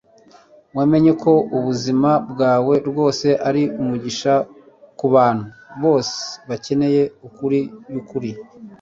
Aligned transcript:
wamenye 0.77 1.11
ko 1.23 1.31
ubuzima 1.57 2.11
bwawe 2.31 2.75
rwose 2.89 3.27
ari 3.47 3.63
umugisha 3.81 4.33
kubantu 4.99 5.45
bose 5.81 6.15
bakeneye 6.49 7.01
inkuru 7.25 7.57
yukuri 7.93 8.29